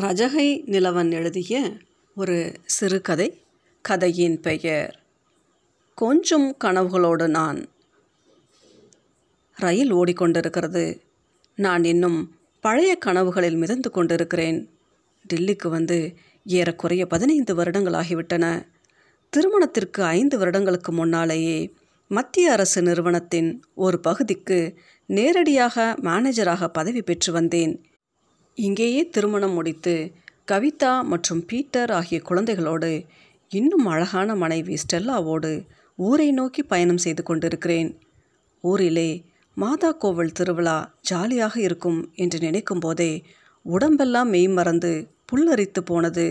[0.00, 1.72] ரஜகை நிலவன் எழுதிய
[2.14, 3.42] ஒரு சிறுகதை
[3.82, 4.98] கதையின் பெயர்
[5.94, 7.66] கொஞ்சம் கனவுகளோடு நான்
[9.54, 11.00] ரயில் ஓடிக்கொண்டிருக்கிறது.
[11.54, 14.70] நான் இன்னும் பழைய கனவுகளில் மிதந்து கொண்டிருக்கிறேன்.
[15.34, 18.66] டில்லிக்கு வந்து ஏறக்குறைய பதினைந்து வருடங்கள் ஆகிவிட்டன
[19.30, 21.72] திருமணத்திற்கு ஐந்து வருடங்களுக்கு முன்னாலேயே
[22.08, 27.87] மத்திய அரசு நிறுவனத்தின் ஒரு பகுதிக்கு நேரடியாக மேனேஜராக பதவி பெற்று வந்தேன்.
[28.58, 29.92] இங்கேயே திருமணம் முடித்து
[30.48, 32.90] கவிதா மற்றும் பீட்டர் ஆகிய குழந்தைகளோடு
[33.52, 35.52] இன்னும் அழகான மனைவி ஸ்டெல்லாவோடு
[35.98, 37.90] ஊரை நோக்கி பயணம் செய்து கொண்டிருக்கிறேன்.
[38.64, 39.22] ஊரிலே
[39.56, 43.22] மாதா கோவில் திருவிழா ஜாலியாக இருக்கும் என்று நினைக்கும் போதே
[43.62, 44.92] உடம்பெல்லாம் மெய் மறந்து
[45.32, 46.26] புல்லரித்து போனது.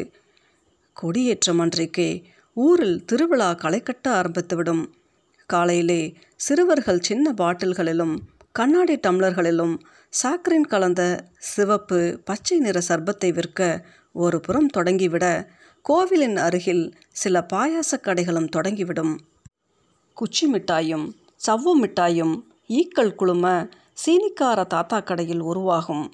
[0.93, 2.09] கொடியேற்றம் அன்றைக்கே
[2.57, 4.83] ஊரில் திருவிழா களைக்கட்ட ஆரம்பித்துவிடும்.
[5.49, 6.01] காலையிலே
[6.35, 8.15] சிறுவர்கள் சின்ன பாட்டில்களிலும்
[8.51, 9.75] கண்ணாடி டம்ளர்களிலும்
[10.13, 11.01] சாக்கரின் கலந்த
[11.47, 13.61] சிவப்பு பச்சை நிற சர்பத்தை விற்க
[14.15, 15.25] ஒரு புறம் தொடங்கிவிட
[15.85, 19.13] கோவிலின் அருகில் சில பாயாச கடைகளும் தொடங்கிவிடும்.
[20.17, 21.05] குச்சி மிட்டாயும்
[21.47, 22.33] சவ்வு மிட்டாயும்
[22.69, 23.45] ஈக்கள் குழும
[24.05, 26.05] சீனிக்கார தாத்தா கடையில் உருவாகும்.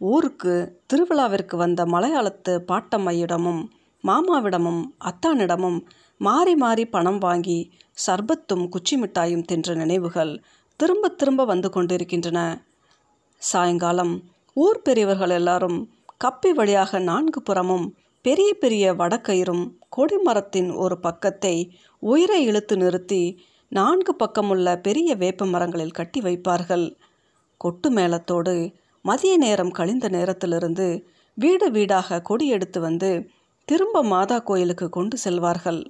[0.00, 0.54] ஊருக்கு
[0.90, 3.62] திருவிழாவிற்கு வந்த மலையாளத்து பாட்டம்மையிடமும்
[4.04, 5.78] மாமாவிடமும் அத்தானிடமும்
[6.20, 7.58] மாறி மாறி பணம் வாங்கி
[8.06, 10.34] சர்பத்தும் குச்சி மிட்டாயும் தின்ற நினைவுகள்
[10.80, 12.40] திரும்ப திரும்ப வந்து கொண்டிருக்கின்றன.
[13.42, 14.14] சாயங்காலம்
[14.56, 15.78] ஊர் பெரியவர்கள் எல்லாரும்
[16.24, 17.86] கப்பி வழியாக நான்கு புறமும்
[18.24, 19.64] பெரிய பெரிய வடக்கயிறும்
[19.96, 21.54] கொடிமரத்தின் ஒரு பக்கத்தை
[22.02, 23.22] உயிரை இழுத்து நிறுத்தி
[23.72, 26.86] நான்கு பக்கமுள்ள பெரிய வேப்ப மரங்களில் கட்டி வைப்பார்கள்.
[27.60, 28.54] கொட்டு மேளத்தோடு
[29.04, 30.86] மதிய நேரம் கழிந்த நேரத்திலிருந்து
[31.34, 33.10] வீடு வீடாக கொடி எடுத்து வந்து
[33.68, 35.80] திரும்ப மாதா கோயிலுக்கு கொண்டு செல்வார்கள்.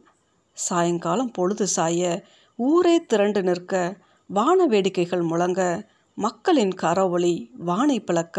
[0.56, 2.24] சாயங்காலம் பொழுது சாய
[2.58, 3.74] ஊரே திரண்டு நிற்க
[4.30, 5.60] வான வேடிக்கைகள் முழங்க
[6.20, 8.38] மக்களின் கரவொளி வானை பிளக்க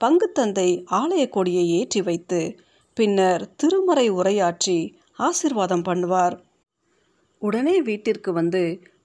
[0.00, 2.40] பங்குத்தந்தை ஆலய கொடியை ஏற்றி வைத்து
[2.96, 4.78] பின்னர் திருமறை உரையாற்றி
[5.18, 6.36] ஆசிர்வாதம் பண்ணுவார்.
[7.42, 8.62] உடனே வீட்டிற்கு வந்து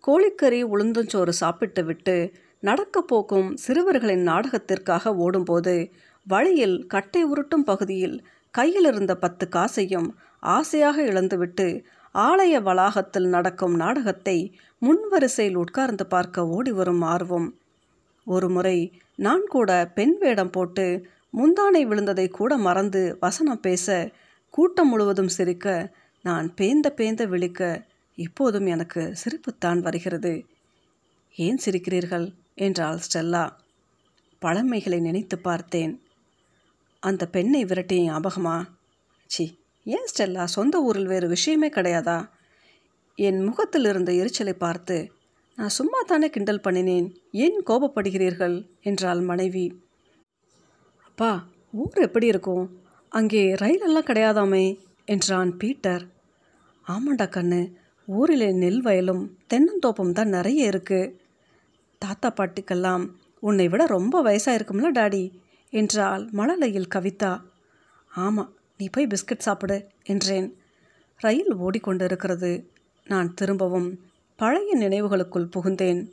[0.08, 2.16] கோழிக்கறி உளுந்தஞ்சோறு சாப்பிட்டுவிட்டு
[2.60, 5.76] நடக்க போக்கும் சிறுவர்களின் நாடகத்திற்காக ஓடும்போது
[6.28, 8.18] வழியில் கட்டை உருட்டும் பகுதியில்
[8.54, 11.68] கையில் இருந்த பத்து காசையும் ஆசையாக இழந்துவிட்டு
[12.16, 14.38] ஆலய வளாகத்தில் நடக்கும் நாடகத்தை
[14.82, 17.48] முன்வரிசையில் உட்கார்ந்து பார்க்க ஓடி வரும் ஆர்வம்
[18.28, 20.86] ஒரு முறை நான் கூட பெண் வேடம் போட்டு
[21.34, 24.12] முந்தானை விழுந்ததை கூட மறந்து வசனம் பேச
[24.50, 27.86] கூட்டம் முழுவதும் சிரிக்க நான் பேந்த பேந்த விழிக்க
[28.16, 30.46] இப்போதும் எனக்கு சிரிப்புத்தான் வருகிறது.
[31.36, 32.34] ஏன் சிரிக்கிறீர்கள்?
[32.56, 33.50] என்றாள் ஸ்டெல்லா.
[34.40, 36.02] பழமைகளை நினைத்து பார்த்தேன்.
[37.00, 38.64] அந்த பெண்ணை விரட்டிய ஞாபகமா?
[39.26, 40.44] சி ஏன் ஸ்டெல்லா?
[40.44, 42.30] சொந்த ஊரில் வேறு விஷயமே கிடையாதா?
[43.16, 45.12] என் முகத்தில் இருந்த எரிச்சலை பார்த்து
[45.58, 47.16] நான் சும்மா தானே கிண்டல் பண்ணினேன்.
[47.32, 48.70] ஏன் கோபப்படுகிறீர்கள்?
[48.82, 49.82] என்றாள் மனைவி.
[51.06, 52.66] அப்பா ஊர் எப்படி இருக்கும்?
[53.10, 54.80] அங்கே ரயிலெல்லாம் கிடையாதாமே?
[55.06, 56.04] என்றான் பீட்டர்.
[56.88, 57.74] ஆமாண்டா கண்ணு
[58.06, 61.14] ஊரில் நெல் வயலும் தென்னந்தோப்பும் தான் நிறைய இருக்குது
[62.00, 63.10] தாத்தா பாட்டிக்கெல்லாம்
[63.40, 65.32] உன்னை விட ரொம்ப வயசாக இருக்கும்ல டாடி
[65.70, 67.42] என்றாள் மழலையில் கவிதா.
[68.12, 70.56] ஆமாம் நீ போய் பிஸ்கட் சாப்பிடு என்றேன்.
[71.18, 72.66] ரயில் ஓடிக்கொண்டிருக்கிறது.
[73.06, 74.00] நான் திரும்பவும்
[74.38, 76.08] பழைய நினைவுகளுக்குள் புகுந்தேன்.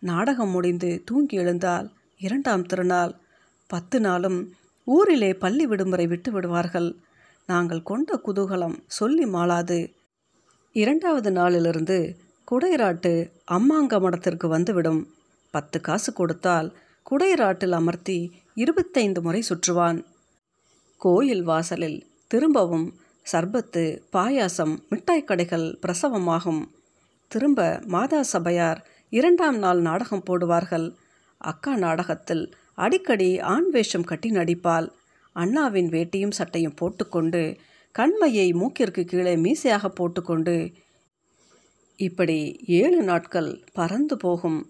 [0.00, 3.14] நாடகம் முடிந்து தூங்கி எழுந்தால் இரண்டாம் திருநாள்.
[3.66, 4.54] பத்து நாளும்
[4.84, 6.96] ஊரிலே பள்ளி விடுமுறை விட்டு விடுவார்கள்.
[7.46, 9.92] நாங்கள் கொண்ட குதூகலம் சொல்லி மாளாது.
[10.72, 12.16] இரண்டாவது நாளிலிருந்து
[12.50, 15.14] குடைராட்டு அம்மாங்க மடத்திற்கு வந்துவிடும்.
[15.50, 16.76] பத்து காசு கொடுத்தால்
[17.10, 20.04] குடைராட்டில் அமர்த்தி இருபத்தைந்து முறை சுற்றுவான்.
[20.98, 22.94] கோயில் வாசலில் திரும்பவும்
[23.32, 26.66] சர்பத்து பாயாசம் மிட்டாய் கடைகள் பிரசவமாகும்.
[27.34, 28.80] திரும்ப மாதா சபையார்
[29.10, 30.86] இரண்டாம் நாள் நாடகம் போடுவார்கள்.
[31.40, 34.86] அக்கா நாடகத்தில் அடிக்கடி ஆண் வேஷம் கட்டி நடிப்பாள்.
[35.36, 37.42] அண்ணாவின் வேட்டியும் சட்டையும் போட்டுக்கொண்டு
[37.94, 40.54] கண்மையை மூக்கிற்கு கீழே மீசையாக போட்டுக்கொண்டு
[41.98, 44.60] இப்படி ஏழு நாட்கள் பறந்து போகும்.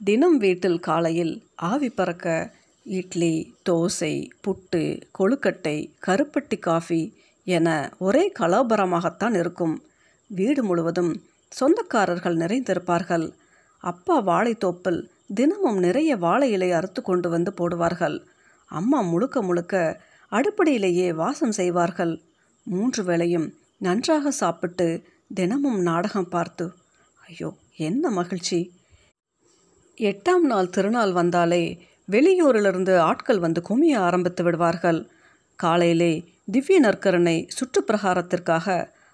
[0.00, 1.34] தினம் வீட்டில் காலையில்
[1.70, 2.54] ஆவி பறக்க
[2.86, 3.34] இட்லி
[3.68, 4.14] தோசை
[4.44, 4.84] புட்டு
[5.18, 5.76] கொழுக்கட்டை
[6.06, 7.02] கருப்பட்டி காஃபி
[7.46, 7.68] என
[7.98, 9.76] ஒரே கலாபரமாகத்தான் இருக்கும்.
[10.30, 11.12] வீடு முழுவதும்
[11.60, 13.26] சொந்தக்காரர்கள் நிறைந்திருப்பார்கள்.
[13.84, 15.00] அப்பா வாழைத்தோப்பில்
[15.34, 18.16] தினமும் நிறைய வாழை இலை அறுத்து கொண்டு வந்து போடுவார்கள்.
[18.70, 20.00] அம்மா முழுக்க முழுக்க
[20.32, 22.14] அடுப்படியிலேயே வாசம் செய்வார்கள்.
[22.66, 24.86] மூன்று வேளையும் நன்றாக சாப்பிட்டு
[25.34, 26.64] தினமும் நாடகம் பார்த்து
[27.22, 28.60] ஐயோ என்ன மகிழ்ச்சி.
[29.98, 31.64] எட்டாம் நாள் திருநாள் வந்தாலே
[32.08, 35.00] வெளியூரிலிருந்து ஆட்கள் வந்து குமிய ஆரம்பித்து விடுவார்கள்.
[35.58, 36.12] காலையிலே
[36.50, 38.66] திவ்ய நற்கரனை சுற்றுப்பிரகாரத்திற்காக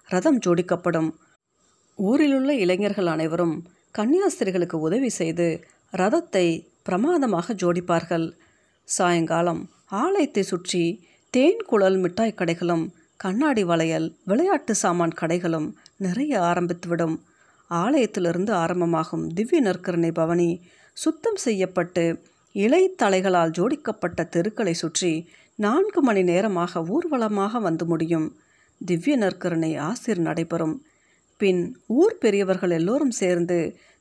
[0.09, 1.09] ரதம் ஜோடிக்கப்படும்.
[2.07, 3.55] ஊரிலுள்ள இளைஞர்கள் அனைவரும்
[3.97, 5.47] கன்னியாஸ்திரிகளுக்கு உதவி செய்து
[5.93, 6.45] ரதத்தை
[6.83, 8.27] பிரமாதமாக ஜோடிப்பார்கள்.
[8.87, 9.61] சாயங்காலம்
[10.01, 10.83] ஆலயத்தை சுற்றி
[11.33, 12.85] தேன் குழல் மிட்டாய் கடைகளும்
[13.17, 15.67] கண்ணாடி வளையல் விளையாட்டு சாமான் கடைகளும்
[15.97, 17.15] நிறைய ஆரம்பித்துவிடும்.
[17.69, 20.49] ஆலயத்திலிருந்து ஆரம்பமாகும் திவ்ய நற்கரணை பவனி
[20.97, 22.05] சுத்தம் செய்யப்பட்டு
[22.55, 25.11] இலை தலைகளால் ஜோடிக்கப்பட்ட தெருக்களை சுற்றி
[25.59, 28.27] நான்கு மணி நேரமாக ஊர்வலமாக வந்து முடியும்.
[28.81, 30.75] திவ்ய நற்கருணை ஆசிர் நடைபெறும்.
[31.41, 33.57] பின் ஊர் பெரியவர்கள் எல்லோரும் சேர்ந்து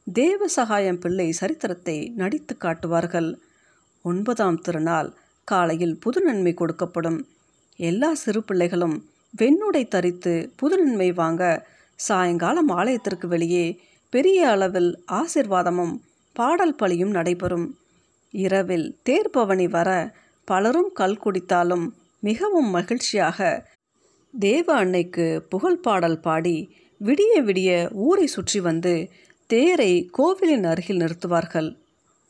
[0.06, 3.28] தேவ சகாயம் பிள்ளை சரித்திரத்தை நடித்து காட்டுவார்கள்.
[4.04, 5.10] ஒன்பதாம் திருநாள்
[5.48, 7.20] காலையில் புது நன்மை கொடுக்கப்படும்.
[7.80, 8.96] எல்லா சிறு பிள்ளைகளும்
[9.34, 11.42] வெண்ணுடை தரித்து புது நன்மை வாங்க
[11.98, 13.66] சாயங்காலம் ஆலயத்திற்கு வெளியே
[14.12, 15.94] பெரிய அளவில் ஆசிர்வாதமும்
[16.36, 17.68] பாடல் பழியும் நடைபெறும்.
[18.34, 19.90] இரவில் தேர்பவனி வர
[20.48, 21.86] பலரும் கல் குடித்தாலும்
[22.22, 23.38] மிகவும் மகிழ்ச்சியாக
[24.34, 26.56] தேவ அன்னைக்கு புகழ் பாடல் பாடி
[27.00, 28.94] விடிய விடிய ஊரை சுற்றி வந்து
[29.50, 31.68] தேரை கோவிலின் அருகில் நிறுத்துவார்கள்.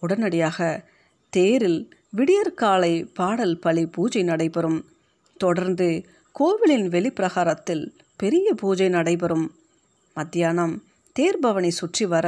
[0.02, 0.58] உடனடியாக
[1.32, 1.80] தேரில்
[2.16, 4.80] விடியற்காலை பாடல் பலி பூஜை நடைபெறும்.
[5.40, 5.88] தொடர்ந்து
[6.34, 7.84] கோவிலின் வெளிப்பிரகாரத்தில்
[8.16, 9.46] பெரிய பூஜை நடைபெறும்.
[10.16, 10.74] மத்தியானம்
[11.16, 12.26] தேர்பவனை சுற்றி வர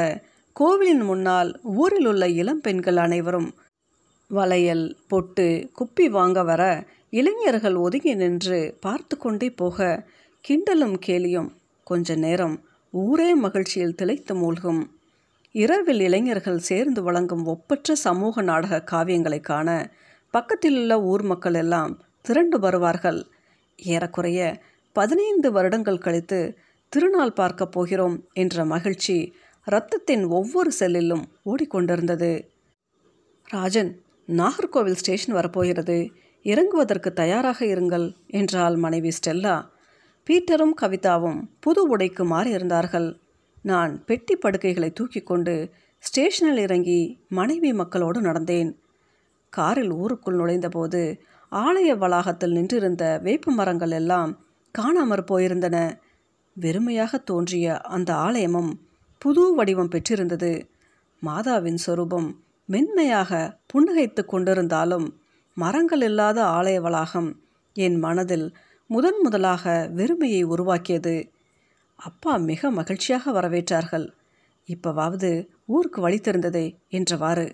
[0.57, 3.51] கோவிலின் முன்னால் ஊரில் உள்ள இளம் பெண்கள் அனைவரும்
[4.31, 5.47] வளையல் பொட்டு
[5.79, 6.63] குப்பி வாங்க வர
[7.11, 9.79] இளைஞர்கள் ஒதுங்கி நின்று பார்த்து கொண்டே போக
[10.45, 11.51] கிண்டலும் கேலியும்
[11.91, 14.99] கொஞ்ச நேரம் ஊரே மகிழ்ச்சியில் திளைத்து மூழ்கும்.
[15.53, 19.91] இரவில் இளைஞர்கள் சேர்ந்து வழங்கும் ஒப்பற்ற சமூக நாடக காவியங்களை காண
[20.31, 23.27] பக்கத்திலுள்ள ஊர் மக்கள் எல்லாம் திரண்டு வருவார்கள்.
[23.77, 26.59] ஏறக்குறைய பதினைந்து வருடங்கள் கழித்து
[26.89, 29.35] திருநாள் பார்க்கப் போகிறோம் என்ற மகிழ்ச்சி
[29.71, 32.47] ரத்தத்தின் ஒவ்வொரு செல்லிலும் ஓடிக்கொண்டிருந்தது.
[33.49, 36.11] ராஜன் நாகர்கோவில் ஸ்டேஷன் வரப்போகிறது.
[36.45, 39.67] இறங்குவதற்கு தயாராக இருங்கள் என்றாள் மனைவி ஸ்டெல்லா.
[40.31, 43.17] பீட்டரும் கவிதாவும் புது உடைக்கு மாறியிருந்தார்கள்.
[43.62, 45.55] நான் பெட்டி படுக்கைகளை தூக்கி கொண்டு
[45.99, 48.71] ஸ்டேஷனில் இறங்கி மனைவி மக்களோடு நடந்தேன்.
[49.53, 51.21] காரில் ஊருக்குள் நுழைந்தபோது
[51.53, 54.38] ஆலய வளாகத்தில் நின்றிருந்த வேப்ப மரங்கள் எல்லாம்
[54.75, 55.77] காணாமற் போயிருந்தன.
[56.56, 58.73] வெறுமையாக தோன்றிய அந்த ஆலயமும்
[59.19, 60.71] புது வடிவம் பெற்றிருந்தது.
[61.23, 65.06] மாதாவின் சொரூபம் மென்மையாக புன்னகைத்து கொண்டிருந்தாலும்
[65.56, 67.31] மரங்கள் இல்லாத ஆலய வளாகம்
[67.77, 68.55] என் மனதில்
[68.93, 71.31] முதன் முதலாக வெறுமையை உருவாக்கியது.
[71.97, 74.07] அப்பா மிக மகிழ்ச்சியாக வரவேற்றார்கள்.
[74.69, 77.51] இப்போவாவது ஊருக்கு வழி தெரிந்ததே என்றவாறு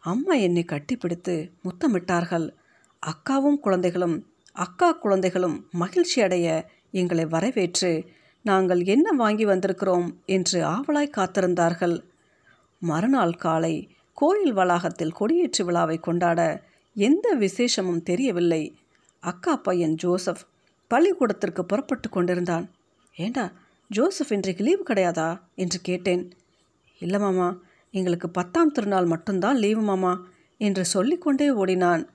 [0.00, 1.34] அம்மா என்னை கட்டிப்பிடித்து
[1.64, 2.46] முத்தமிட்டார்கள்.
[3.02, 4.16] அக்காவும் குழந்தைகளும்
[4.52, 8.04] அக்கா குழந்தைகளும் மகிழ்ச்சி அடைய எங்களை வரவேற்று
[8.42, 11.96] நாங்கள் என்ன வாங்கி வந்திருக்கிறோம் என்று ஆவலாய் காத்திருந்தார்கள்.
[12.82, 13.74] மறுநாள் காலை
[14.12, 16.40] கோயில் வளாகத்தில் கொடியேற்று விழாவை கொண்டாட
[16.94, 18.76] எந்த விசேஷமும் தெரியவில்லை.
[19.20, 20.50] அக்கா பையன் ஜோசப்
[20.92, 22.70] பள்ளிக்கூடத்திற்கு புறப்பட்டு கொண்டிருந்தான்.
[23.16, 23.52] ஏண்டா
[23.86, 25.40] ஜோசப் இன்றைக்கு லீவு கிடையாதா?
[25.54, 26.32] என்று கேட்டேன்.
[26.98, 27.58] இல்லை மாமா
[27.90, 30.26] எங்களுக்கு பத்தாம் திருநாள் மட்டும்தான் லீவு மாமா
[30.58, 32.08] என்று சொல்லிக்கொண்டே ஓடினான்.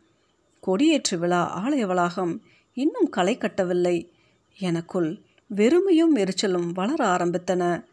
[0.68, 2.40] கொடியேற்று விழா ஆலய வளாகம்
[2.74, 4.12] இன்னும் களை கட்டவில்லை.
[4.58, 5.22] எனக்குள்
[5.56, 7.84] வெறுமையும் எரிச்சலும் வளர ஆரம்பித்தன.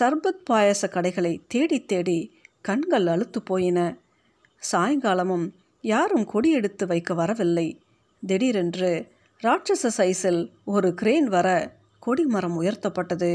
[0.00, 3.96] சர்பத் பாயச கடைகளை தேடி தேடி கண்கள் அழுத்து போயின.
[4.72, 5.50] சாயங்காலமும்
[5.80, 7.80] யாரும் கொடி எடுத்து வைக்க வரவில்லை.
[8.26, 11.48] திடீரென்று ராட்சச சைஸில் ஒரு கிரேன் வர
[12.02, 13.32] கொடிமரம் உயர்த்தப்பட்டது.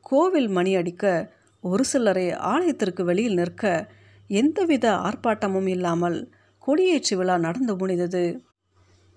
[0.00, 1.04] கோவில் மணி அடிக்க
[1.64, 3.64] ஒரு சிலரை ஆலயத்திற்கு வெளியில் நிற்க
[4.30, 6.18] எந்தவித ஆர்ப்பாட்டமும் இல்லாமல்
[6.58, 8.24] கொடியேற்று விழா நடந்து முடிந்தது.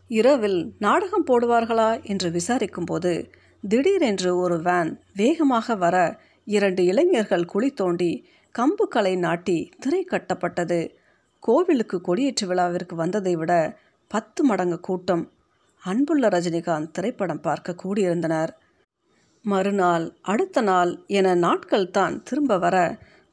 [0.10, 3.14] இரவில் நாடகம் போடுவார்களா என்று விசாரிக்கும்போது
[3.64, 5.98] திடீரென்று ஒரு வேன் வேகமாக வர
[6.48, 8.12] இரண்டு இளைஞர்கள் குழி தோண்டி
[8.56, 10.80] கம்புக்களை நாட்டி திரை கட்டப்பட்டது.
[11.40, 13.54] கோவிலுக்கு கொடியேற்று விழாவிற்கு வந்ததை விட
[14.12, 15.26] பத்து மடங்கு கூட்டம்
[15.84, 18.50] அன்புள்ள ரஜினிகாந்த் திரைப்படம் பார்க்க கூடியிருந்தனர்.
[19.46, 22.78] மறுநாள் அடுத்த நாள் என நாட்கள் தான் திரும்ப வர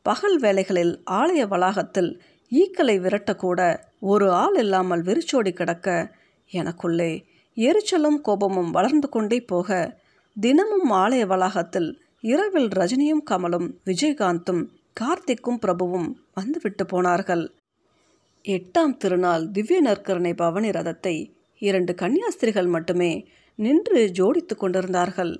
[0.02, 2.20] பகல் வேளைகளில் ஆலய வளாகத்தில்
[2.52, 3.60] ஈக்களை விரட்டக்கூட
[4.00, 6.14] ஒரு ஆள் இல்லாமல் விரிச்சோடி கிடக்க
[6.50, 7.24] எனக்குள்ளே
[7.56, 9.98] எரிச்சலும் கோபமும் வளர்ந்து கொண்டே போக
[10.36, 14.62] தினமும் ஆலய வளாகத்தில் இரவில் ரஜினியும் கமலும் விஜயகாந்தும்
[15.00, 17.44] கார்த்திக்கும் பிரபுவும் வந்துவிட்டு போனார்கள்.
[18.44, 21.16] எட்டாம் திருநாள் திவ்ய நற்கரணை பவனி ரதத்தை
[21.58, 23.26] இரண்டு கன்னியாஸ்திரிகள் மட்டுமே
[23.58, 25.32] நின்று ஜோடித்து கொண்டிருந்தார்கள்.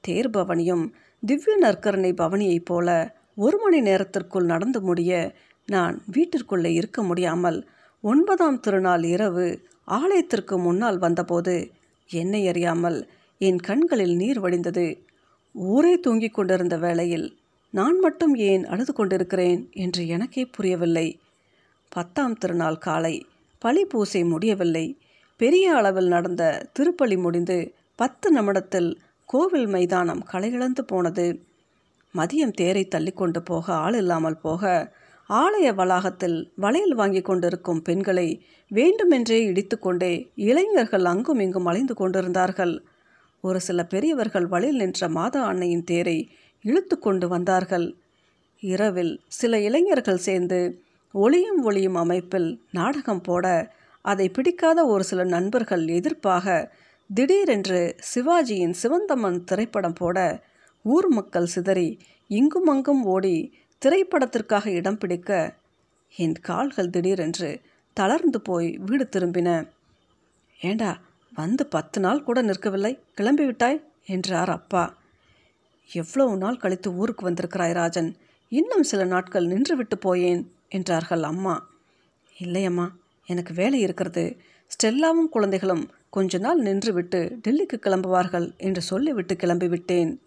[0.00, 0.84] தேர் பவனியும்
[1.22, 2.88] திவ்ய நற்கரணை பவனியைப் போல
[3.36, 5.12] ஒரு மணி நேரத்திற்குள் நடந்து முடிய
[5.68, 7.58] நான் வீட்டிற்குள்ளே இருக்க முடியாமல்
[8.00, 9.46] ஒன்பதாம் திருநாள் இரவு
[9.84, 11.54] ஆலயத்திற்கு முன்னால் வந்தபோது
[12.10, 12.98] என்னை அறியாமல்
[13.38, 14.86] என் கண்களில் நீர் வடிந்தது.
[15.54, 17.26] ஊரே தூங்கிக் கொண்டிருந்த வேளையில்
[17.70, 21.20] நான் மட்டும் ஏன் அழுது கொண்டிருக்கிறேன் என்று எனக்கே புரியவில்லை.
[21.88, 23.14] பத்தாம் திருநாள் காலை
[23.58, 24.86] பழி பூசை முடியவில்லை.
[25.40, 26.42] பெரிய அளவில் நடந்த
[26.76, 27.56] திருப்பலி முடிந்து
[27.96, 28.90] பத்து நிமிடத்தில்
[29.28, 31.26] கோவில் மைதானம் களையிழந்து போனது.
[32.14, 34.62] மதியம் தேரை தள்ளிக்கொண்டு போக ஆள் இல்லாமல் போக
[35.30, 38.28] ஆலய வளாகத்தில் வளையல் வாங்கி கொண்டிருக்கும் பெண்களை
[38.70, 40.12] வேண்டுமென்றே இடித்துக்கொண்டே
[40.48, 42.74] இளைஞர்கள் அங்கும் இங்கும் அலைந்து கொண்டிருந்தார்கள்.
[43.44, 46.18] ஒரு சில பெரியவர்கள் வழியில் நின்ற மாதா அன்னையின் தேரை
[46.64, 47.86] இழுத்து கொண்டு வந்தார்கள்.
[48.62, 50.58] இரவில் சில இளைஞர்கள் சேர்ந்து
[51.14, 53.46] ஒளியும் ஒளியும் அமைப்பில் நாடகம் போட
[54.04, 56.70] அதை பிடிக்காத ஒரு சில நண்பர்கள் எதிர்ப்பாக
[57.10, 60.42] திடீரென்று சிவாஜியின் சிவந்தம்மன் திரைப்படம் போட
[60.84, 61.98] ஊர் மக்கள் சிதறி
[62.30, 63.36] இங்கும் அங்கும் ஓடி
[63.82, 65.30] திரைப்படத்திற்காக இடம் பிடிக்க
[66.14, 67.60] என் கால்கள் திடீரென்று
[67.96, 69.48] தளர்ந்து போய் வீடு திரும்பின.
[70.60, 70.90] ஏண்டா
[71.34, 72.92] வந்து பத்து நாள் கூட நிற்கவில்லை?
[73.16, 74.84] கிளம்பிவிட்டாய் என்றார் அப்பா.
[75.90, 78.10] எவ்வளவு நாள் கழித்து ஊருக்கு வந்திருக்கிறாய் ராஜன்?
[78.52, 81.56] இன்னும் சில நாட்கள் நின்றுவிட்டு போயேன் என்றார்கள் அம்மா.
[82.36, 82.86] இல்லையம்மா
[83.26, 84.36] எனக்கு வேலை இருக்கிறது.
[84.68, 90.18] ஸ்டெல்லாவும் குழந்தைகளும் கொஞ்ச நாள் நின்றுவிட்டு டெல்லிக்கு கிளம்புவார்கள் என்று சொல்லிவிட்டு கிளம்பிவிட்டேன்.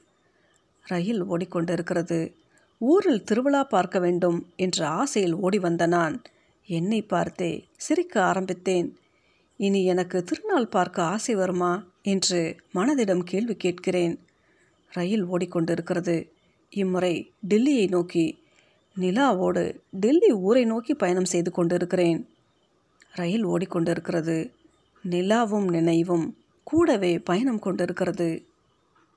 [0.83, 2.33] ரயில் ஓடிக்கொண்டிருக்கிறது.
[2.77, 6.21] ஊரில் திருவிழா பார்க்க வேண்டும் என்ற ஆசையில் ஓடி வந்த நான்
[6.65, 8.97] என்னை பார்த்தே சிரிக்க ஆரம்பித்தேன்.
[9.57, 14.19] இனி எனக்கு திருநாள் பார்க்க ஆசை வருமா என்று மனதிடம் கேள்வி கேட்கிறேன்.
[14.89, 16.29] ரயில் ஓடிக்கொண்டிருக்கிறது.
[16.69, 18.37] இம்முறை டெல்லியை நோக்கி
[18.99, 22.29] நிலாவோடு டெல்லி ஊரை நோக்கி பயணம் செய்து கொண்டிருக்கிறேன்.
[23.17, 24.37] ரயில் ஓடிக்கொண்டிருக்கிறது.
[25.03, 26.25] நிலாவும் நினைவும்
[26.63, 28.29] கூடவே பயணம் கொண்டிருக்கிறது.